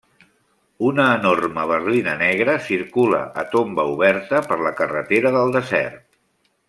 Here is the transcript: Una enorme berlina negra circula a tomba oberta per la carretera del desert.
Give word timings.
Una 0.91 1.03
enorme 1.17 1.65
berlina 1.71 2.15
negra 2.21 2.55
circula 2.69 3.19
a 3.43 3.45
tomba 3.57 3.87
oberta 3.93 4.41
per 4.49 4.59
la 4.69 4.73
carretera 4.81 5.35
del 5.37 5.55
desert. 5.59 6.03